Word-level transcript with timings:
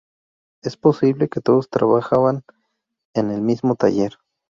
Es 0.63 0.77
posible 0.77 1.29
que 1.29 1.41
todos 1.41 1.69
trabajaban 1.69 2.41
en 3.13 3.29
el 3.29 3.43
mismo 3.43 3.75
taller. 3.75 4.15